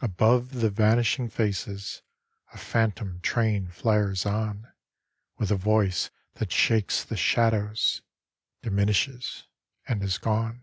Above 0.00 0.60
the 0.60 0.70
vanishing 0.70 1.28
faces 1.28 2.00
A 2.52 2.58
phantom 2.58 3.18
train 3.22 3.66
flares 3.66 4.24
on 4.24 4.72
With 5.36 5.50
a 5.50 5.56
voice 5.56 6.10
that 6.34 6.52
shakes 6.52 7.02
the 7.02 7.16
shadows, 7.16 8.00
Diminishes, 8.62 9.48
and 9.88 10.00
is 10.04 10.16
gone. 10.18 10.62